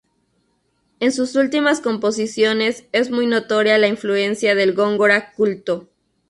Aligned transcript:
En 0.99 1.11
sus 1.11 1.35
últimas 1.35 1.79
composiciones 1.79 2.85
es 2.91 3.11
muy 3.11 3.27
notoria 3.27 3.77
la 3.77 3.87
influencia 3.87 4.55
del 4.55 4.73
Góngora 4.73 5.31
"culto". 5.33 5.89